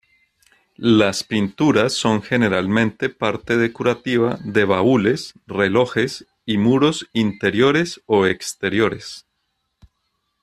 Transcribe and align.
Las 0.77 1.23
pinturas 1.23 1.93
son 1.93 2.23
generalmente 2.23 3.07
parte 3.09 3.55
decorativa 3.55 4.39
de 4.43 4.65
baúles, 4.65 5.35
relojes 5.45 6.25
y 6.43 6.57
muros 6.57 7.07
interiores 7.13 8.01
o 8.07 8.25
exteriores. 8.25 9.27